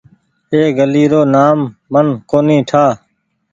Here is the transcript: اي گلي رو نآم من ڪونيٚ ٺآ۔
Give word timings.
اي 0.51 0.61
گلي 0.77 1.03
رو 1.11 1.21
نآم 1.33 1.59
من 1.93 2.07
ڪونيٚ 2.29 2.65
ٺآ۔ 2.69 2.83